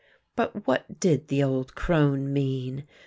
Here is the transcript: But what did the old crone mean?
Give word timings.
But 0.35 0.65
what 0.65 0.99
did 0.99 1.27
the 1.27 1.43
old 1.43 1.75
crone 1.75 2.33
mean? 2.33 2.87